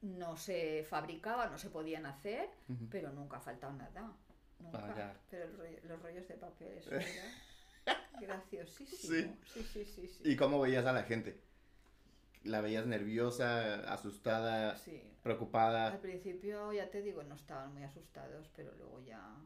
no 0.02 0.36
se 0.36 0.84
fabricaba, 0.88 1.46
no 1.48 1.58
se 1.58 1.70
podían 1.70 2.06
hacer, 2.06 2.48
pero 2.90 3.10
nunca 3.12 3.38
ha 3.38 3.40
faltado 3.40 3.72
nada. 3.72 4.12
Nunca. 4.60 4.78
Ah, 4.84 4.94
ya. 4.96 5.20
Pero 5.30 5.46
rollo- 5.56 5.80
los 5.84 6.02
rollos 6.02 6.28
de 6.28 6.34
papel, 6.34 6.76
eso 6.78 6.90
era 6.94 7.98
graciosísimo. 8.20 9.36
Sí. 9.46 9.62
Sí, 9.62 9.62
sí, 9.72 9.84
sí, 9.84 10.08
sí. 10.08 10.22
¿Y 10.24 10.36
cómo 10.36 10.60
veías 10.60 10.84
a 10.86 10.92
la 10.92 11.04
gente? 11.04 11.40
¿La 12.44 12.60
veías 12.60 12.86
nerviosa, 12.86 13.74
asustada, 13.92 14.76
Sí. 14.76 15.02
preocupada? 15.22 15.88
Al 15.88 15.98
principio, 16.00 16.72
ya 16.72 16.90
te 16.90 17.02
digo, 17.02 17.22
no 17.22 17.34
estaban 17.34 17.72
muy 17.72 17.82
asustados, 17.82 18.48
pero 18.54 18.72
luego 18.76 19.00
ya 19.00 19.36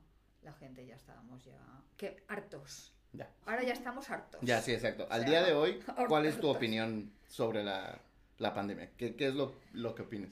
la 0.42 0.52
gente 0.52 0.86
ya 0.86 0.96
estábamos 0.96 1.44
ya... 1.44 1.58
que 1.96 2.22
hartos. 2.28 2.94
Ya. 3.12 3.30
Ahora 3.46 3.62
ya 3.62 3.72
estamos 3.72 4.08
hartos. 4.10 4.40
Ya, 4.42 4.60
sí, 4.62 4.72
exacto. 4.72 5.06
Al 5.10 5.20
O 5.20 5.24
sea, 5.24 5.30
día 5.30 5.42
de 5.42 5.54
hoy, 5.54 5.80
¿cuál 6.08 6.26
es 6.26 6.34
tu 6.40 6.46
hartos. 6.48 6.56
opinión 6.56 7.12
sobre 7.28 7.62
la, 7.62 8.00
la 8.38 8.54
pandemia? 8.54 8.90
¿Qué, 8.96 9.16
qué 9.16 9.28
es 9.28 9.34
lo, 9.34 9.54
lo 9.72 9.94
que 9.94 10.02
opinas? 10.02 10.30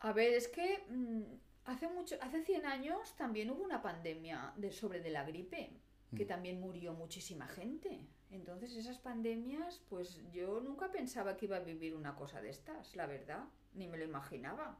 A 0.00 0.12
ver, 0.12 0.32
es 0.34 0.48
que 0.48 0.84
mm, 0.88 1.22
hace 1.64 1.88
mucho, 1.88 2.16
hace 2.20 2.42
100 2.44 2.66
años 2.66 3.16
también 3.16 3.50
hubo 3.50 3.62
una 3.62 3.82
pandemia 3.82 4.52
de, 4.56 4.70
sobre 4.72 5.00
de 5.00 5.10
la 5.10 5.24
gripe, 5.24 5.70
que 6.14 6.24
Mm. 6.24 6.28
también 6.28 6.60
murió 6.60 6.92
muchísima 6.94 7.46
gente. 7.48 8.06
Entonces 8.30 8.74
esas 8.76 8.98
pandemias, 8.98 9.80
pues 9.88 10.20
yo 10.32 10.60
nunca 10.60 10.90
pensaba 10.90 11.36
que 11.36 11.46
iba 11.46 11.56
a 11.56 11.60
vivir 11.60 11.94
una 11.94 12.16
cosa 12.16 12.40
de 12.40 12.50
estas, 12.50 12.96
la 12.96 13.06
verdad, 13.06 13.44
ni 13.74 13.86
me 13.86 13.98
lo 13.98 14.04
imaginaba. 14.04 14.78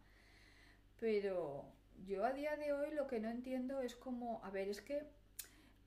Pero 0.98 1.64
yo 2.04 2.24
a 2.24 2.32
día 2.32 2.56
de 2.56 2.72
hoy 2.72 2.90
lo 2.92 3.06
que 3.06 3.20
no 3.20 3.28
entiendo 3.30 3.80
es 3.80 3.94
como, 3.94 4.44
a 4.44 4.50
ver, 4.50 4.68
es 4.68 4.80
que 4.80 5.06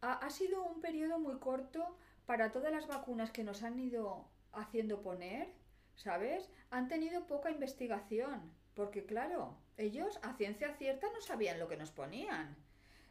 ha, 0.02 0.14
ha 0.14 0.30
sido 0.30 0.64
un 0.64 0.82
periodo 0.82 1.20
muy 1.20 1.38
corto 1.40 1.98
para 2.26 2.52
todas 2.52 2.72
las 2.72 2.88
vacunas 2.88 3.32
que 3.32 3.44
nos 3.44 3.64
han 3.64 3.80
ido 3.80 4.30
haciendo 4.54 5.02
poner, 5.02 5.50
¿sabes? 5.96 6.50
Han 6.70 6.88
tenido 6.88 7.28
poca 7.28 7.52
investigación, 7.52 8.54
porque 8.74 9.06
claro, 9.06 9.58
ellos 9.78 10.20
a 10.22 10.34
ciencia 10.34 10.74
cierta 10.76 11.08
no 11.14 11.22
sabían 11.22 11.60
lo 11.60 11.68
que 11.68 11.78
nos 11.78 11.92
ponían. 11.92 12.56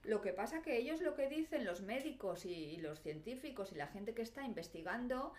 Lo 0.05 0.21
que 0.21 0.33
pasa 0.33 0.63
que 0.63 0.77
ellos 0.79 1.01
lo 1.01 1.15
que 1.15 1.29
dicen 1.29 1.65
los 1.65 1.83
médicos 1.83 2.45
y, 2.45 2.53
y 2.53 2.77
los 2.79 3.01
científicos 3.01 3.73
y 3.73 3.75
la 3.75 3.89
gente 3.89 4.15
que 4.15 4.23
está 4.23 4.45
investigando 4.45 5.35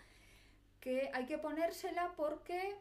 que 0.80 1.10
hay 1.12 1.26
que 1.26 1.38
ponérsela 1.38 2.14
porque 2.16 2.76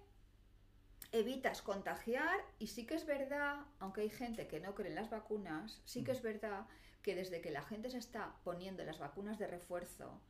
evitas 1.12 1.62
contagiar 1.62 2.40
y 2.60 2.68
sí 2.68 2.86
que 2.86 2.96
es 2.96 3.06
verdad, 3.06 3.66
aunque 3.80 4.02
hay 4.02 4.10
gente 4.10 4.48
que 4.48 4.60
no 4.60 4.76
cree 4.76 4.90
en 4.90 4.96
las 4.96 5.10
vacunas, 5.10 5.82
sí 5.86 6.04
que 6.04 6.12
es 6.12 6.22
verdad 6.22 6.68
que 7.02 7.16
desde 7.16 7.42
que 7.42 7.52
la 7.52 7.64
gente 7.64 7.90
se 7.90 7.98
está 7.98 8.36
poniendo 8.44 8.84
las 8.84 9.00
vacunas 9.00 9.40
de 9.40 9.48
refuerzo, 9.48 10.22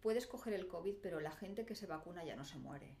puedes 0.00 0.26
coger 0.26 0.54
el 0.54 0.68
COVID, 0.68 0.96
pero 1.02 1.20
la 1.20 1.30
gente 1.30 1.64
que 1.64 1.74
se 1.74 1.86
vacuna 1.86 2.24
ya 2.24 2.36
no 2.36 2.44
se 2.44 2.58
muere. 2.58 2.96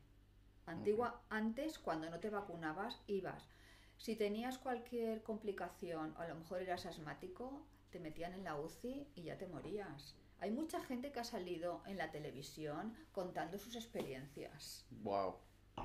Antigua, 0.66 1.22
antes, 1.30 1.78
cuando 1.78 2.10
no 2.10 2.20
te 2.20 2.30
vacunabas, 2.30 3.00
ibas. 3.06 3.48
Si 3.96 4.14
tenías 4.14 4.58
cualquier 4.58 5.22
complicación, 5.22 6.14
o 6.16 6.20
a 6.20 6.28
lo 6.28 6.34
mejor 6.36 6.62
eras 6.62 6.86
asmático, 6.86 7.66
te 7.90 8.00
metían 8.00 8.32
en 8.34 8.44
la 8.44 8.56
UCI 8.56 9.08
y 9.14 9.22
ya 9.22 9.38
te 9.38 9.46
morías. 9.46 10.14
Hay 10.40 10.50
mucha 10.50 10.80
gente 10.84 11.10
que 11.10 11.20
ha 11.20 11.24
salido 11.24 11.82
en 11.86 11.96
la 11.98 12.10
televisión 12.10 12.94
contando 13.12 13.58
sus 13.58 13.74
experiencias 13.76 14.86
Wow. 15.02 15.36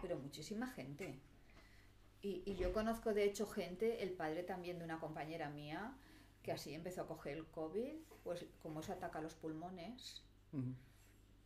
pero 0.01 0.17
muchísima 0.19 0.67
gente. 0.67 1.19
Y, 2.21 2.43
y 2.45 2.55
yo 2.55 2.71
conozco 2.71 3.13
de 3.13 3.25
hecho 3.25 3.45
gente, 3.47 4.03
el 4.03 4.11
padre 4.11 4.43
también 4.43 4.77
de 4.79 4.85
una 4.85 4.99
compañera 4.99 5.49
mía, 5.49 5.95
que 6.41 6.51
así 6.51 6.73
empezó 6.73 7.01
a 7.01 7.07
coger 7.07 7.37
el 7.37 7.47
COVID, 7.47 7.95
pues 8.23 8.45
como 8.61 8.79
eso 8.81 8.93
ataca 8.93 9.21
los 9.21 9.33
pulmones, 9.35 10.23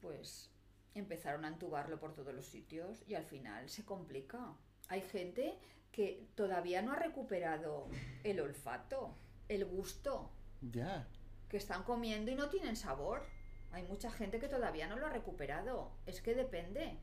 pues 0.01 0.51
empezaron 0.93 1.45
a 1.45 1.49
entubarlo 1.49 1.99
por 1.99 2.13
todos 2.13 2.33
los 2.33 2.45
sitios 2.45 3.03
y 3.07 3.15
al 3.15 3.25
final 3.25 3.69
se 3.69 3.85
complica. 3.85 4.53
Hay 4.89 5.01
gente 5.01 5.57
que 5.91 6.27
todavía 6.35 6.81
no 6.81 6.91
ha 6.93 6.95
recuperado 6.95 7.87
el 8.23 8.39
olfato, 8.39 9.15
el 9.47 9.65
gusto, 9.65 10.31
Ya. 10.61 11.07
que 11.49 11.57
están 11.57 11.83
comiendo 11.83 12.29
y 12.31 12.35
no 12.35 12.49
tienen 12.49 12.75
sabor. 12.75 13.23
Hay 13.71 13.83
mucha 13.83 14.11
gente 14.11 14.39
que 14.39 14.47
todavía 14.49 14.87
no 14.87 14.97
lo 14.97 15.05
ha 15.07 15.09
recuperado. 15.09 15.91
Es 16.05 16.21
que 16.21 16.33
depende. 16.35 16.97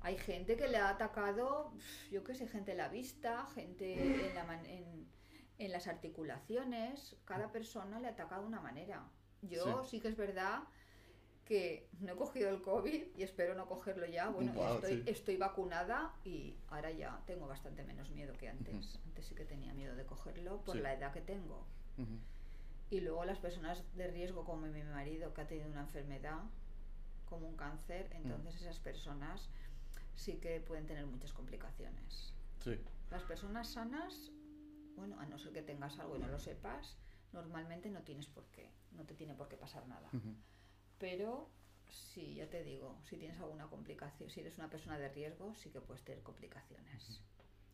Hay 0.00 0.16
gente 0.18 0.56
que 0.56 0.68
le 0.68 0.76
ha 0.78 0.90
atacado, 0.90 1.72
yo 2.10 2.22
qué 2.22 2.34
sé, 2.34 2.46
gente 2.46 2.72
en 2.72 2.78
la 2.78 2.88
vista, 2.88 3.46
gente 3.54 4.28
en, 4.28 4.34
la 4.34 4.44
man- 4.44 4.64
en, 4.66 5.06
en 5.58 5.72
las 5.72 5.86
articulaciones. 5.88 7.16
Cada 7.24 7.50
persona 7.52 7.98
le 8.00 8.08
ataca 8.08 8.38
de 8.38 8.46
una 8.46 8.60
manera. 8.60 9.08
Yo 9.42 9.84
sí, 9.84 10.00
que 10.00 10.08
es 10.08 10.16
verdad 10.16 10.62
que 11.44 11.88
no 12.00 12.12
he 12.14 12.16
cogido 12.16 12.48
el 12.50 12.60
COVID 12.60 13.14
y 13.16 13.22
espero 13.22 13.54
no 13.54 13.66
cogerlo 13.66 14.06
ya. 14.06 14.28
Bueno, 14.28 14.52
Guau, 14.52 14.76
estoy, 14.76 14.96
sí. 14.96 15.02
estoy 15.06 15.36
vacunada 15.36 16.14
y 16.24 16.56
ahora 16.68 16.90
ya 16.90 17.20
tengo 17.26 17.46
bastante 17.46 17.84
menos 17.84 18.10
miedo 18.10 18.32
que 18.34 18.48
antes. 18.48 18.98
Antes 19.06 19.26
sí 19.26 19.34
que 19.34 19.44
tenía 19.44 19.72
miedo 19.74 19.94
de 19.96 20.04
cogerlo 20.04 20.62
por 20.64 20.76
Sí. 20.76 20.82
la 20.82 20.94
edad 20.94 21.12
que 21.12 21.20
tengo. 21.20 21.66
Ujú. 21.98 22.18
Y 22.90 23.00
luego 23.00 23.24
las 23.24 23.38
personas 23.38 23.82
de 23.96 24.08
riesgo, 24.08 24.44
como 24.44 24.66
mi 24.66 24.82
marido, 24.82 25.34
que 25.34 25.40
ha 25.40 25.46
tenido 25.46 25.68
una 25.68 25.80
enfermedad, 25.80 26.42
como 27.28 27.48
un 27.48 27.56
cáncer, 27.56 28.08
entonces 28.12 28.62
esas 28.62 28.78
personas 28.78 29.48
sí 30.14 30.34
que 30.34 30.60
pueden 30.60 30.86
tener 30.86 31.06
muchas 31.06 31.32
complicaciones. 31.32 32.32
Sí. 32.62 32.78
Las 33.10 33.22
personas 33.22 33.68
sanas, 33.68 34.30
bueno, 34.94 35.18
a 35.20 35.26
no 35.26 35.38
ser 35.38 35.52
que 35.52 35.62
tengas 35.62 35.98
algo 35.98 36.16
y 36.16 36.20
no 36.20 36.28
lo 36.28 36.38
sepas, 36.38 36.96
normalmente 37.32 37.90
no 37.90 38.02
tienes 38.02 38.26
por 38.26 38.44
qué, 38.46 38.70
no 38.92 39.04
te 39.04 39.14
tiene 39.14 39.34
por 39.34 39.48
qué 39.48 39.56
pasar 39.56 39.86
nada. 39.88 40.08
Pero 40.98 41.50
sí, 41.88 42.34
ya 42.34 42.48
te 42.48 42.62
digo, 42.62 42.98
si 43.04 43.16
tienes 43.16 43.38
alguna 43.38 43.66
complicación, 43.66 44.30
si 44.30 44.40
eres 44.40 44.58
una 44.58 44.70
persona 44.70 44.98
de 44.98 45.08
riesgo, 45.08 45.54
sí 45.54 45.70
que 45.70 45.80
puedes 45.80 46.02
tener 46.04 46.22
complicaciones. 46.22 47.20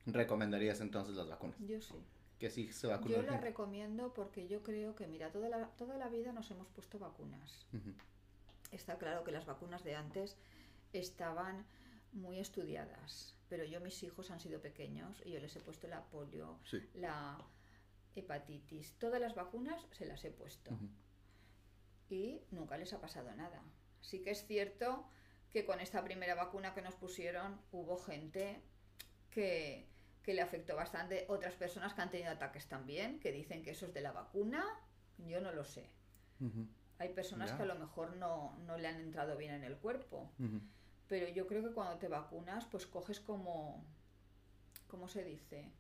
¿Recomendarías 0.07 0.81
entonces 0.81 1.15
las 1.15 1.29
vacunas? 1.29 1.57
Yo 1.61 1.81
sí. 1.81 1.95
Que 2.43 2.51
sí 2.51 2.73
se. 2.73 2.89
Yo 2.89 3.23
las 3.23 3.41
recomiendo 3.41 4.13
porque 4.13 4.49
yo 4.49 4.65
creo 4.65 4.97
que, 4.97 5.07
mira, 5.07 5.31
toda 5.31 5.49
la, 5.49 5.69
toda 5.77 5.97
la 5.97 6.09
vida 6.09 6.33
nos 6.33 6.51
hemos 6.51 6.67
puesto 6.67 6.99
vacunas. 6.99 7.69
Está 8.73 8.99
claro 8.99 9.23
que 9.23 9.31
las 9.31 9.47
vacunas 9.47 9.85
de 9.85 9.95
antes 9.95 10.37
estaban 10.93 11.65
muy 12.13 12.41
estudiadas, 12.41 13.37
pero 13.49 13.63
yo 13.65 13.81
mis 13.81 14.03
hijos 14.03 14.33
han 14.33 14.41
sido 14.41 14.61
pequeños 14.61 15.23
y 15.25 15.31
yo 15.31 15.39
les 15.39 15.55
he 15.55 15.61
puesto 15.61 15.87
la 15.87 16.03
polio, 16.07 16.59
Sí. 16.65 16.81
la 16.95 17.39
hepatitis, 18.17 18.95
todas 18.99 19.21
las 19.21 19.37
vacunas 19.37 19.87
se 19.93 20.05
las 20.05 20.25
he 20.25 20.33
puesto 20.33 20.77
y 22.11 22.41
nunca 22.51 22.77
les 22.77 22.93
ha 22.93 23.01
pasado 23.01 23.33
nada. 23.37 23.63
Sí 24.01 24.21
que 24.21 24.33
es 24.33 24.45
cierto 24.49 25.07
que 25.53 25.65
con 25.65 25.79
esta 25.79 26.03
primera 26.03 26.35
vacuna 26.35 26.75
que 26.75 26.83
nos 26.83 26.97
pusieron 26.97 27.61
hubo 27.71 27.97
gente 27.99 28.61
que, 29.31 29.87
que 30.23 30.35
le 30.35 30.43
afectó 30.43 30.77
bastante, 30.77 31.27
otras 31.29 31.55
personas 31.55 31.95
que 31.95 32.01
han 32.03 32.11
tenido 32.11 32.31
ataques 32.31 32.67
también, 32.69 33.19
que 33.21 33.33
dicen 33.33 33.63
que 33.63 33.71
eso 33.71 33.87
es 33.87 33.95
de 33.95 34.01
la 34.01 34.13
vacuna, 34.13 34.65
yo 35.19 35.41
no 35.41 35.53
lo 35.53 35.65
sé. 35.65 35.89
Hay 36.99 37.09
personas 37.11 37.53
que 37.53 37.63
a 37.63 37.67
lo 37.67 37.75
mejor 37.77 38.17
no, 38.17 38.57
no 38.67 38.77
le 38.77 38.89
han 38.89 39.01
entrado 39.01 39.37
bien 39.37 39.55
en 39.55 39.65
el 39.65 39.77
cuerpo. 39.79 40.31
Pero 41.09 41.29
yo 41.29 41.47
creo 41.47 41.63
que 41.63 41.73
cuando 41.75 41.99
te 41.99 42.09
vacunas, 42.09 42.65
pues 42.67 42.87
coges 42.87 43.21
como. 43.21 43.85
¿Cómo 44.89 45.09
se 45.09 45.25
dice? 45.25 45.71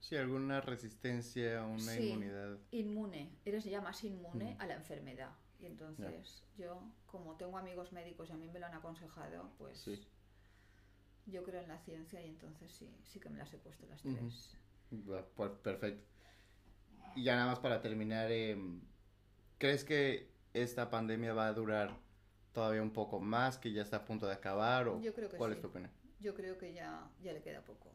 Sí, 0.00 0.16
alguna 0.16 0.60
resistencia, 0.60 1.64
una 1.64 1.78
Sí. 1.92 2.08
inmunidad. 2.08 2.58
Inmune. 2.72 3.36
Eres 3.44 3.64
ya 3.64 3.80
más 3.80 4.02
inmune 4.04 4.56
a 4.58 4.66
la 4.66 4.74
enfermedad. 4.74 5.30
Y 5.60 5.66
entonces, 5.66 6.42
yo, 6.56 6.82
como 7.06 7.36
tengo 7.36 7.56
amigos 7.58 7.92
médicos 7.92 8.28
y 8.30 8.32
a 8.32 8.36
mí 8.36 8.48
me 8.48 8.58
lo 8.58 8.66
han 8.66 8.74
aconsejado, 8.74 9.52
pues. 9.58 9.78
Sí. 9.78 10.04
Yo 11.26 11.42
creo 11.44 11.62
en 11.62 11.68
la 11.68 11.78
ciencia 11.78 12.20
y 12.24 12.28
entonces 12.28 12.72
sí, 12.72 12.90
sí 13.04 13.20
que 13.20 13.28
me 13.28 13.38
las 13.38 13.52
he 13.54 13.58
puesto 13.58 13.86
las 13.86 14.02
tres. 14.02 14.56
Pues, 15.36 15.50
perfecto. 15.62 16.04
Y 17.14 17.24
ya 17.24 17.36
nada 17.36 17.46
más 17.46 17.58
para 17.60 17.80
terminar, 17.80 18.30
em, 18.30 18.80
¿crees 19.58 19.84
que 19.84 20.30
esta 20.54 20.90
pandemia 20.90 21.32
va 21.32 21.46
a 21.46 21.52
durar 21.52 21.96
todavía 22.52 22.82
un 22.82 22.92
poco 22.92 23.20
más, 23.20 23.58
que 23.58 23.72
ya 23.72 23.82
está 23.82 23.98
a 23.98 24.04
punto 24.04 24.26
de 24.26 24.34
acabar? 24.34 24.88
O 24.88 25.00
Yo 25.00 25.14
creo 25.14 25.28
que 25.28 25.36
¿Cuál 25.36 25.52
sí. 25.52 25.56
es 25.56 25.62
tu 25.62 25.68
opinión? 25.68 25.90
Yo 26.20 26.34
creo 26.34 26.58
que 26.58 26.72
ya, 26.72 27.10
ya 27.22 27.32
le 27.32 27.42
queda 27.42 27.64
poco. 27.64 27.90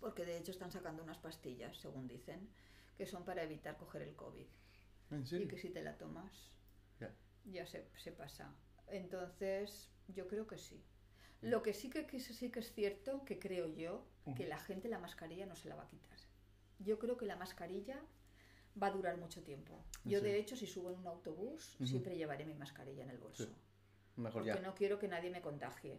Porque 0.00 0.24
de 0.24 0.36
hecho 0.36 0.50
están 0.50 0.72
sacando 0.72 1.02
unas 1.02 1.18
pastillas, 1.18 1.76
según 1.76 2.08
dicen, 2.08 2.48
que 2.98 3.06
son 3.06 3.24
para 3.24 3.42
evitar 3.44 3.76
coger 3.76 4.02
el 4.02 4.16
COVID. 4.16 4.46
¿En 5.12 5.22
y 5.22 5.26
serio? 5.26 5.48
que 5.48 5.58
si 5.58 5.70
te 5.70 5.82
la 5.82 5.96
tomas 5.96 6.50
Ya. 6.98 7.14
ya 7.44 7.66
se, 7.66 7.86
se 7.96 8.10
pasa. 8.12 8.52
Entonces, 8.88 9.88
yo 10.08 10.26
creo 10.26 10.46
que 10.46 10.58
sí. 10.58 10.82
Lo 11.42 11.62
que 11.62 11.72
sí 11.72 11.88
que, 11.90 12.06
que 12.06 12.20
sí 12.20 12.50
que 12.50 12.60
es 12.60 12.72
cierto, 12.72 13.24
que 13.24 13.38
creo 13.38 13.66
yo, 13.68 14.04
que 14.36 14.46
la 14.46 14.58
gente 14.58 14.88
la 14.88 14.98
mascarilla 14.98 15.46
no 15.46 15.56
se 15.56 15.68
la 15.68 15.74
va 15.74 15.84
a 15.84 15.88
quitar. 15.88 16.16
Yo 16.78 16.98
creo 16.98 17.16
que 17.16 17.26
la 17.26 17.36
mascarilla 17.36 17.98
va 18.80 18.88
a 18.88 18.90
durar 18.90 19.16
mucho 19.16 19.42
tiempo. 19.42 19.82
Yo, 20.04 20.18
Sí. 20.20 20.24
de 20.24 20.38
hecho, 20.38 20.56
si 20.56 20.66
subo 20.66 20.90
en 20.90 20.98
un 20.98 21.06
autobús, 21.06 21.76
siempre 21.84 22.16
llevaré 22.16 22.44
mi 22.44 22.54
mascarilla 22.54 23.02
en 23.04 23.10
el 23.10 23.18
bolso. 23.18 23.44
Sí. 23.44 23.50
Mejor 24.16 24.42
Porque 24.44 24.60
ya. 24.60 24.66
no 24.66 24.74
quiero 24.74 24.98
que 24.98 25.08
nadie 25.08 25.30
me 25.30 25.40
contagie. 25.40 25.98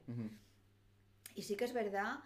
Y 1.36 1.42
sí 1.44 1.56
que 1.56 1.66
es 1.66 1.74
verdad 1.74 2.20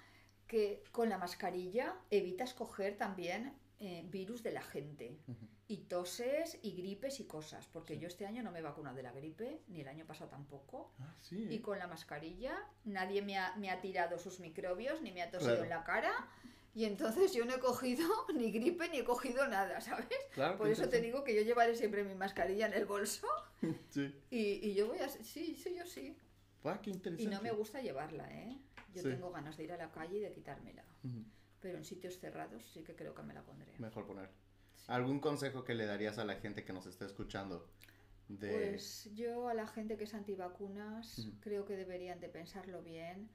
que 0.48 0.84
con 0.92 1.10
la 1.10 1.18
mascarilla 1.18 1.96
evitas 2.12 2.54
coger 2.54 2.98
también 2.98 3.54
eh, 3.80 4.04
virus 4.10 4.44
de 4.44 4.52
la 4.52 4.62
gente. 4.62 5.18
Y 5.68 5.78
toses 5.84 6.60
y 6.62 6.72
gripes 6.76 7.20
y 7.20 7.26
cosas. 7.26 7.68
Porque 7.68 7.98
yo 7.98 8.08
este 8.08 8.26
año 8.26 8.44
no 8.44 8.52
me 8.52 8.60
he 8.60 8.62
vacunado 8.62 8.96
de 8.96 9.04
la 9.04 9.12
gripe, 9.12 9.62
ni 9.68 9.82
el 9.82 9.88
año 9.88 10.06
pasado 10.06 10.30
tampoco. 10.30 10.92
Ah, 11.00 11.14
sí. 11.22 11.48
Y 11.50 11.60
con 11.60 11.80
la 11.80 11.88
mascarilla 11.88 12.56
nadie 12.84 13.22
me 13.22 13.38
ha, 13.38 13.56
me 13.56 13.70
ha 13.72 13.82
tirado 13.82 14.20
sus 14.20 14.40
microbios, 14.40 15.02
ni 15.02 15.12
me 15.12 15.22
ha 15.22 15.32
tosido 15.32 15.52
Claro. 15.52 15.64
en 15.64 15.70
la 15.70 15.84
cara. 15.84 16.14
Y 16.74 16.84
entonces 16.86 17.34
yo 17.34 17.46
no 17.46 17.56
he 17.56 17.60
cogido 17.60 18.06
ni 18.36 18.52
gripe 18.52 18.90
ni 18.90 18.98
he 19.00 19.04
cogido 19.06 19.48
nada, 19.48 19.80
¿sabes? 19.82 20.08
Claro, 20.34 20.58
Por 20.58 20.68
eso 20.70 20.90
te 20.90 21.00
digo 21.02 21.24
que 21.24 21.34
yo 21.36 21.42
llevaré 21.42 21.76
siempre 21.76 22.04
mi 22.04 22.16
mascarilla 22.16 22.68
en 22.68 22.74
el 22.74 22.86
bolso. 22.86 23.28
Sí. 23.90 24.14
Y, 24.30 24.70
y 24.70 24.74
yo 24.76 24.88
voy 24.88 25.00
a... 25.00 25.10
Sí, 25.10 25.56
sí, 25.56 25.76
yo 25.76 25.86
sí. 25.88 26.16
Qué 26.82 26.92
Y 27.18 27.28
no 27.28 27.42
me 27.42 27.52
gusta 27.52 27.82
llevarla, 27.82 28.28
¿eh? 28.32 28.60
Yo 28.94 29.04
tengo 29.04 29.32
ganas 29.32 29.56
de 29.58 29.64
ir 29.64 29.72
a 29.72 29.78
la 29.78 29.92
calle 29.92 30.18
y 30.18 30.20
de 30.20 30.32
quitármela. 30.32 30.84
Pero 31.66 31.80
en 31.80 31.84
sitios 31.84 32.20
cerrados 32.20 32.64
sí 32.72 32.84
que 32.84 32.96
creo 32.96 33.16
que 33.16 33.24
me 33.24 33.34
la 33.34 33.42
pondré. 33.42 33.74
Mejor 33.80 34.06
poner. 34.06 34.30
¿Algún 34.86 35.20
consejo 35.20 35.64
que 35.64 35.74
le 35.74 35.88
darías 35.88 36.20
a 36.20 36.24
la 36.24 36.36
gente 36.36 36.64
que 36.64 36.74
nos 36.74 36.86
está 36.86 37.08
escuchando? 37.08 37.68
Pues 38.28 39.10
yo 39.16 39.48
a 39.48 39.56
la 39.56 39.66
gente 39.66 39.98
que 39.98 40.04
es 40.04 40.14
antivacunas 40.14 41.28
creo 41.40 41.66
que 41.66 41.76
deberían 41.76 42.20
de 42.20 42.30
pensarlo 42.30 42.84
bien 42.84 43.32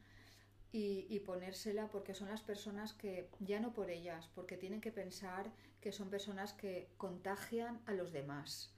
y, 0.71 1.19
ponérsela 1.27 1.89
porque 1.89 2.15
son 2.15 2.29
las 2.29 2.43
personas 2.43 2.93
que, 2.93 3.29
ya 3.41 3.59
no 3.59 3.73
por 3.73 3.91
ellas, 3.91 4.31
porque 4.33 4.57
tienen 4.57 4.81
que 4.81 4.93
pensar 4.93 5.53
que 5.81 5.91
son 5.91 6.09
personas 6.09 6.53
que 6.53 6.93
contagian 6.99 7.81
a 7.87 7.95
los 7.95 8.13
demás. 8.13 8.73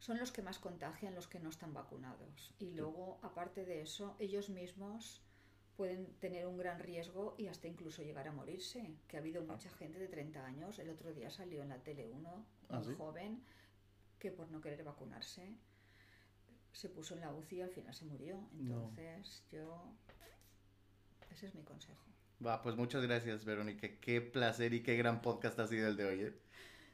Son 0.00 0.18
los 0.18 0.32
que 0.32 0.42
más 0.42 0.58
contagian 0.58 1.14
los 1.14 1.28
que 1.28 1.40
no 1.40 1.48
están 1.48 1.72
vacunados. 1.72 2.54
Y 2.58 2.72
luego, 2.72 3.20
aparte 3.22 3.64
de 3.64 3.80
eso, 3.80 4.16
ellos 4.18 4.50
mismos 4.50 5.22
pueden 5.80 6.12
tener 6.20 6.46
un 6.46 6.58
gran 6.58 6.78
riesgo 6.78 7.34
y 7.38 7.46
hasta 7.46 7.66
incluso 7.66 8.02
llegar 8.02 8.28
a 8.28 8.32
morirse. 8.32 8.98
Que 9.08 9.16
ha 9.16 9.20
habido 9.20 9.40
ah. 9.40 9.52
mucha 9.52 9.70
gente 9.70 9.98
de 9.98 10.08
30 10.08 10.44
años, 10.44 10.78
el 10.78 10.90
otro 10.90 11.10
día 11.14 11.30
salió 11.30 11.62
en 11.62 11.70
la 11.70 11.78
tele 11.78 12.06
uno, 12.06 12.44
¿Ah, 12.68 12.80
un 12.80 12.96
joven, 12.96 13.42
que 14.18 14.30
por 14.30 14.50
no 14.50 14.60
querer 14.60 14.84
vacunarse 14.84 15.56
se 16.70 16.90
puso 16.90 17.14
en 17.14 17.20
la 17.20 17.32
UCI 17.32 17.56
y 17.56 17.60
al 17.62 17.70
final 17.70 17.94
se 17.94 18.04
murió. 18.04 18.46
Entonces, 18.52 19.42
yo 19.50 19.90
ese 21.30 21.46
es 21.46 21.54
mi 21.54 21.62
consejo. 21.62 22.04
Va, 22.44 22.60
pues 22.60 22.76
muchas 22.76 23.02
gracias, 23.02 23.46
Verónica. 23.46 23.88
Qué 24.02 24.20
placer 24.20 24.74
y 24.74 24.82
qué 24.82 24.98
gran 24.98 25.22
podcast 25.22 25.58
ha 25.60 25.66
sido 25.66 25.88
el 25.88 25.96
de 25.96 26.04
hoy. 26.04 26.20
¿eh? 26.24 26.34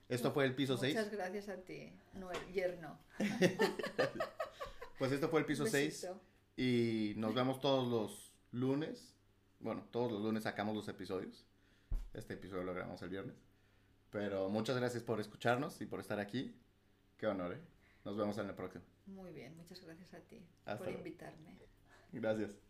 Esto 0.08 0.30
fue 0.30 0.44
el 0.44 0.54
piso 0.54 0.76
6. 0.76 0.94
Muchas 0.94 1.10
gracias 1.10 1.48
a 1.48 1.56
ti, 1.56 1.92
no 2.14 2.30
el 2.30 2.52
yerno. 2.52 3.00
pues 5.00 5.10
esto 5.10 5.28
fue 5.28 5.40
el 5.40 5.46
piso 5.46 5.66
6 5.66 6.06
y 6.56 7.14
nos 7.16 7.34
vemos 7.34 7.60
todos 7.60 7.88
los 7.88 8.25
lunes. 8.52 9.14
Bueno, 9.60 9.86
todos 9.90 10.12
los 10.12 10.22
lunes 10.22 10.44
sacamos 10.44 10.74
los 10.74 10.88
episodios. 10.88 11.44
Este 12.12 12.34
episodio 12.34 12.64
lo 12.64 12.74
grabamos 12.74 13.00
el 13.02 13.08
viernes. 13.08 13.36
Pero 14.10 14.48
muchas 14.48 14.76
gracias 14.76 15.02
por 15.02 15.20
escucharnos 15.20 15.80
y 15.80 15.86
por 15.86 16.00
estar 16.00 16.18
aquí. 16.18 16.58
Qué 17.16 17.26
honor, 17.26 17.54
¿eh? 17.54 17.60
Nos 18.04 18.16
vemos 18.16 18.38
en 18.38 18.48
el 18.48 18.54
próximo. 18.54 18.84
Muy 19.06 19.32
bien, 19.32 19.56
muchas 19.56 19.80
gracias 19.82 20.14
a 20.14 20.20
ti 20.20 20.40
por 20.78 20.88
invitarme. 20.88 21.58
Gracias. 22.12 22.65